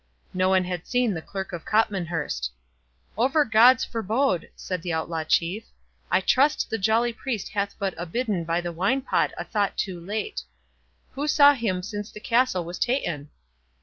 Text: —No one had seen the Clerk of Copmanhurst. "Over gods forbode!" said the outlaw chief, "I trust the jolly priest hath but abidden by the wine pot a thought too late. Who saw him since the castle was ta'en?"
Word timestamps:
—No 0.33 0.49
one 0.49 0.63
had 0.63 0.87
seen 0.87 1.13
the 1.13 1.21
Clerk 1.21 1.53
of 1.53 1.63
Copmanhurst. 1.63 2.49
"Over 3.15 3.45
gods 3.45 3.85
forbode!" 3.85 4.49
said 4.55 4.81
the 4.81 4.91
outlaw 4.91 5.23
chief, 5.25 5.67
"I 6.09 6.21
trust 6.21 6.71
the 6.71 6.79
jolly 6.79 7.13
priest 7.13 7.49
hath 7.49 7.75
but 7.77 7.93
abidden 7.99 8.43
by 8.43 8.61
the 8.61 8.71
wine 8.71 9.01
pot 9.03 9.31
a 9.37 9.43
thought 9.43 9.77
too 9.77 9.99
late. 9.99 10.41
Who 11.11 11.27
saw 11.27 11.53
him 11.53 11.83
since 11.83 12.11
the 12.11 12.19
castle 12.19 12.65
was 12.65 12.79
ta'en?" 12.79 13.29